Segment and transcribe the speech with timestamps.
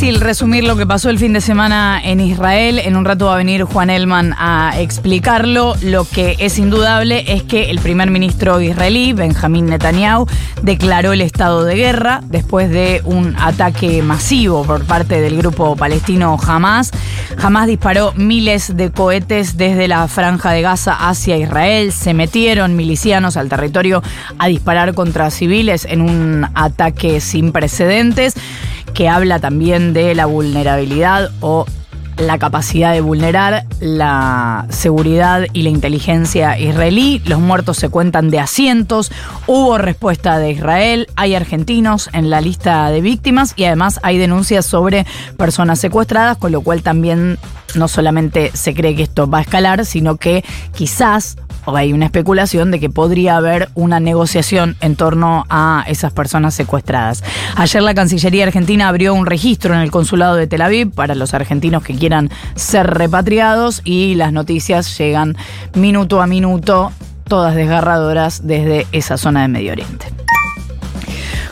[0.00, 2.78] Difícil resumir lo que pasó el fin de semana en Israel.
[2.78, 5.74] En un rato va a venir Juan Elman a explicarlo.
[5.82, 10.26] Lo que es indudable es que el primer ministro israelí, Benjamín Netanyahu,
[10.62, 16.38] declaró el estado de guerra después de un ataque masivo por parte del grupo palestino
[16.42, 16.92] Hamas.
[17.36, 21.92] Hamas disparó miles de cohetes desde la franja de Gaza hacia Israel.
[21.92, 24.02] Se metieron milicianos al territorio
[24.38, 28.34] a disparar contra civiles en un ataque sin precedentes
[28.94, 31.66] que habla también de la vulnerabilidad o
[32.20, 37.22] la capacidad de vulnerar la seguridad y la inteligencia israelí.
[37.24, 39.10] Los muertos se cuentan de asientos.
[39.46, 41.08] Hubo respuesta de Israel.
[41.16, 45.06] Hay argentinos en la lista de víctimas y además hay denuncias sobre
[45.36, 47.38] personas secuestradas, con lo cual también
[47.74, 52.70] no solamente se cree que esto va a escalar, sino que quizás hay una especulación
[52.70, 57.22] de que podría haber una negociación en torno a esas personas secuestradas.
[57.56, 61.34] Ayer la Cancillería Argentina abrió un registro en el consulado de Tel Aviv para los
[61.34, 65.36] argentinos que quieran ser repatriados y las noticias llegan
[65.74, 66.92] minuto a minuto,
[67.28, 70.06] todas desgarradoras desde esa zona de Medio Oriente.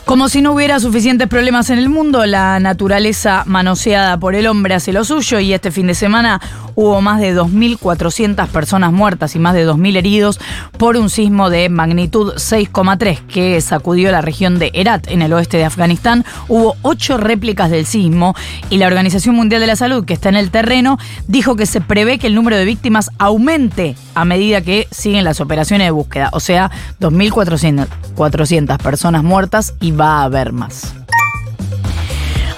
[0.08, 4.74] Como si no hubiera suficientes problemas en el mundo, la naturaleza manoseada por el hombre
[4.74, 6.40] hace lo suyo y este fin de semana
[6.78, 10.38] hubo más de 2.400 personas muertas y más de 2.000 heridos
[10.76, 15.56] por un sismo de magnitud 6,3 que sacudió la región de Herat en el oeste
[15.56, 16.24] de Afganistán.
[16.46, 18.36] Hubo ocho réplicas del sismo
[18.70, 21.80] y la Organización Mundial de la Salud, que está en el terreno, dijo que se
[21.80, 26.30] prevé que el número de víctimas aumente a medida que siguen las operaciones de búsqueda.
[26.32, 30.97] O sea, 2.400 personas muertas y va a haber más.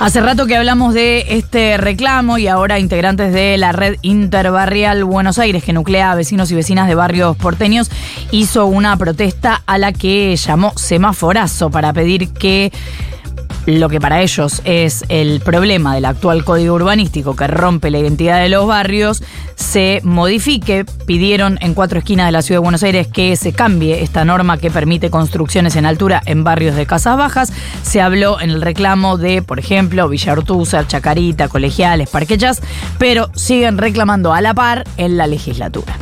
[0.01, 5.39] Hace rato que hablamos de este reclamo y ahora integrantes de la red interbarrial Buenos
[5.39, 7.91] Aires, que nuclea a vecinos y vecinas de barrios porteños,
[8.31, 12.73] hizo una protesta a la que llamó semaforazo para pedir que
[13.67, 18.41] lo que para ellos es el problema del actual código urbanístico que rompe la identidad
[18.41, 19.23] de los barrios,
[19.55, 20.85] se modifique.
[21.07, 24.59] Pidieron en cuatro esquinas de la ciudad de Buenos Aires que se cambie esta norma
[24.59, 27.53] que permite construcciones en altura en barrios de casas bajas.
[27.83, 32.61] Se habló en el reclamo de, por ejemplo, Villa Ortúzar, Chacarita, Colegiales, Parquechas,
[32.99, 35.97] pero siguen reclamando a la par en la legislatura.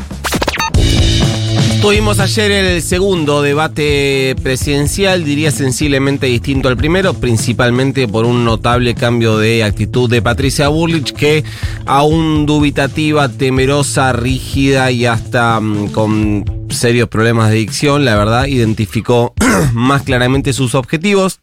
[1.80, 8.96] Tuvimos ayer el segundo debate presidencial, diría sensiblemente distinto al primero, principalmente por un notable
[8.96, 11.44] cambio de actitud de Patricia Burlich, que
[11.86, 19.32] aún dubitativa, temerosa, rígida y hasta mm, con serios problemas de dicción, la verdad, identificó
[19.72, 21.40] más claramente sus objetivos.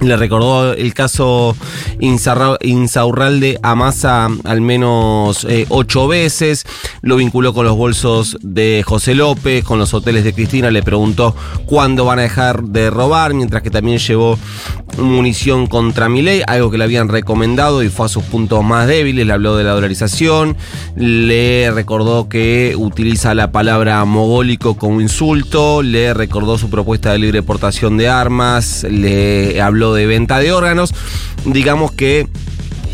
[0.00, 1.56] Le recordó el caso
[1.98, 6.64] Insaurralde a Massa al menos eh, ocho veces.
[7.02, 10.70] Lo vinculó con los bolsos de José López, con los hoteles de Cristina.
[10.70, 11.34] Le preguntó
[11.66, 14.38] cuándo van a dejar de robar, mientras que también llevó
[14.98, 19.26] munición contra Milei, algo que le habían recomendado y fue a sus puntos más débiles.
[19.26, 20.56] Le habló de la dolarización.
[20.96, 25.82] Le recordó que utiliza la palabra mogólico como insulto.
[25.82, 28.86] Le recordó su propuesta de libre portación de armas.
[28.88, 30.94] Le habló de venta de órganos.
[31.44, 32.28] Digamos que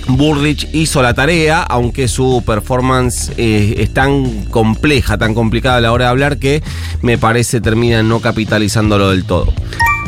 [0.09, 5.93] Burrich hizo la tarea, aunque su performance eh, es tan compleja, tan complicada a la
[5.93, 6.63] hora de hablar que
[7.01, 9.53] me parece termina no capitalizándolo del todo.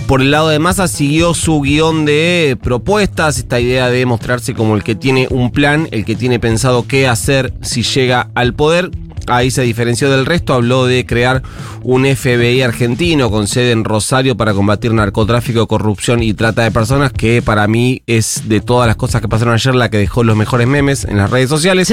[0.07, 4.77] Por el lado de Massa siguió su guion de propuestas, esta idea de mostrarse como
[4.77, 8.91] el que tiene un plan, el que tiene pensado qué hacer si llega al poder.
[9.27, 11.43] Ahí se diferenció del resto, habló de crear
[11.83, 17.13] un FBI argentino con sede en Rosario para combatir narcotráfico, corrupción y trata de personas,
[17.13, 20.37] que para mí es de todas las cosas que pasaron ayer la que dejó los
[20.37, 21.93] mejores memes en las redes sociales.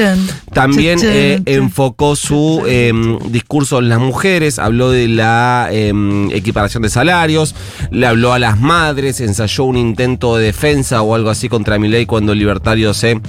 [0.54, 6.90] También eh, enfocó su em, discurso en las mujeres, habló de la em, equiparación de
[6.90, 7.56] salarios,
[7.92, 12.06] le habló a las madres, ensayó un intento de defensa o algo así contra Milei
[12.06, 13.22] cuando el libertario se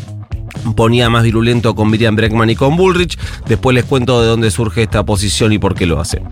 [0.76, 3.18] ponía más virulento con Miriam Breckman y con Bullrich.
[3.46, 6.22] Después les cuento de dónde surge esta posición y por qué lo hace.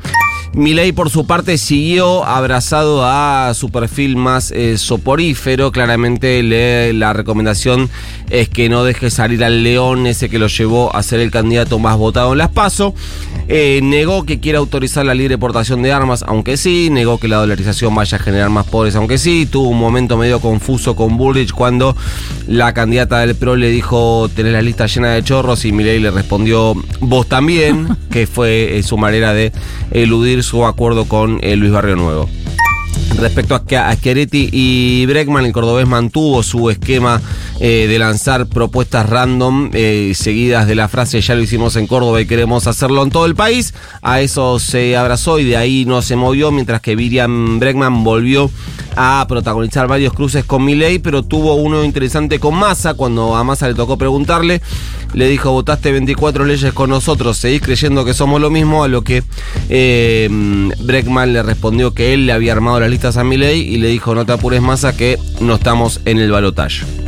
[0.54, 5.72] Milei, por su parte, siguió abrazado a su perfil más eh, soporífero.
[5.72, 7.88] Claramente le, la recomendación
[8.28, 11.78] es que no deje salir al león, ese que lo llevó a ser el candidato
[11.78, 12.94] más votado en las PASO.
[13.48, 16.88] Eh, negó que quiera autorizar la libre portación de armas, aunque sí.
[16.90, 19.46] Negó que la dolarización vaya a generar más pobres, aunque sí.
[19.46, 21.96] Tuvo un momento medio confuso con Bullrich cuando
[22.46, 26.10] la candidata del PRO le dijo tener la lista llena de chorros y Milei le
[26.10, 29.50] respondió vos también, que fue eh, su manera de
[29.90, 32.28] eludir su acuerdo con eh, Luis Barrio Nuevo.
[33.18, 37.20] Respecto a Schiaretti y Breckman, el cordobés mantuvo su esquema
[37.60, 42.20] eh, de lanzar propuestas random eh, seguidas de la frase ya lo hicimos en Córdoba
[42.20, 43.74] y queremos hacerlo en todo el país.
[44.00, 48.50] A eso se abrazó y de ahí no se movió, mientras que Miriam Breckman volvió
[48.96, 52.94] a protagonizar varios cruces con Milei, pero tuvo uno interesante con Massa.
[52.94, 54.60] Cuando a Massa le tocó preguntarle,
[55.14, 58.84] le dijo: Votaste 24 leyes con nosotros, seguís creyendo que somos lo mismo.
[58.84, 59.22] A lo que
[59.68, 60.28] eh,
[60.80, 64.14] Breckman le respondió que él le había armado las listas a Milei y le dijo:
[64.14, 67.01] No te apures, Massa, que no estamos en el balotaje.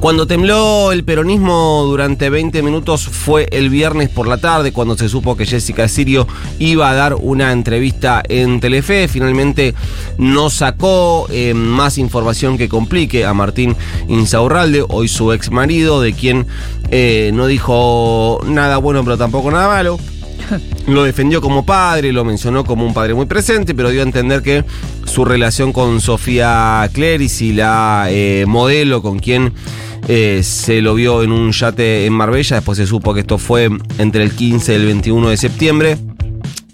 [0.00, 5.10] Cuando tembló el peronismo durante 20 minutos fue el viernes por la tarde, cuando se
[5.10, 6.26] supo que Jessica Sirio
[6.58, 9.08] iba a dar una entrevista en Telefe.
[9.08, 9.74] Finalmente
[10.16, 13.76] no sacó eh, más información que complique a Martín
[14.08, 16.46] Insaurralde, hoy su ex marido, de quien
[16.90, 19.98] eh, no dijo nada bueno pero tampoco nada malo.
[20.86, 24.42] Lo defendió como padre, lo mencionó como un padre muy presente, pero dio a entender
[24.42, 24.64] que
[25.04, 29.52] su relación con Sofía Cleris y la eh, modelo con quien
[30.08, 33.68] eh, se lo vio en un yate en Marbella, después se supo que esto fue
[33.98, 35.98] entre el 15 y el 21 de septiembre.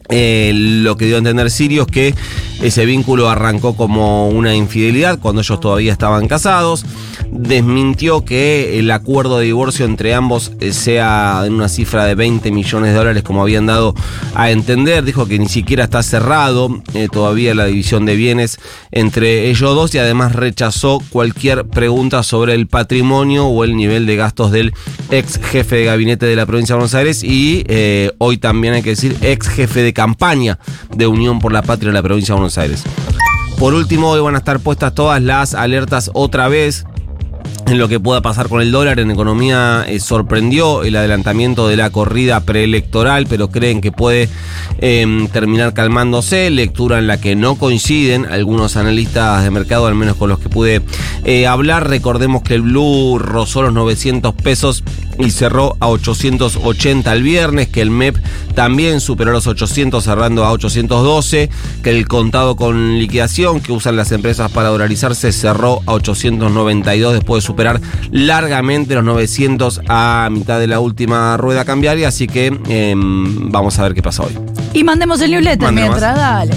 [0.08, 2.14] Eh, lo que dio a entender Sirio es que
[2.62, 6.86] ese vínculo arrancó como una infidelidad cuando ellos todavía estaban casados.
[7.30, 12.50] Desmintió que el acuerdo de divorcio entre ambos eh, sea en una cifra de 20
[12.52, 13.94] millones de dólares como habían dado
[14.34, 15.04] a entender.
[15.04, 18.58] Dijo que ni siquiera está cerrado eh, todavía la división de bienes
[18.92, 24.16] entre ellos dos y además rechazó cualquier pregunta sobre el patrimonio o el nivel de
[24.16, 24.72] gastos del
[25.10, 27.64] ex jefe de gabinete de la provincia de Buenos Aires y
[28.18, 30.58] hoy también hay que decir ex jefe de campaña
[30.94, 32.84] de Unión por la Patria de la provincia de Buenos Aires.
[33.58, 36.84] Por último, hoy van a estar puestas todas las alertas otra vez
[37.66, 41.76] en lo que pueda pasar con el dólar en economía eh, sorprendió el adelantamiento de
[41.76, 44.28] la corrida preelectoral, pero creen que puede
[44.78, 50.16] em, terminar calmándose, lectura en la que no coinciden algunos analistas de mercado, al menos
[50.16, 50.80] con los que pude
[51.24, 51.88] eh, hablar.
[51.88, 54.84] Recordemos que el Blue rozó los 900 pesos
[55.18, 58.16] y cerró a 880 el viernes, que el MEP
[58.54, 61.50] también superó los 800 cerrando a 812,
[61.82, 67.42] que el contado con liquidación que usan las empresas para dolarizarse cerró a 892 después
[67.42, 67.80] de superar
[68.10, 73.84] largamente los 900 a mitad de la última rueda cambiaria, así que em, vamos a
[73.84, 74.32] ver qué pasa hoy.
[74.74, 76.52] Y mandemos el newsletter mientras, dale.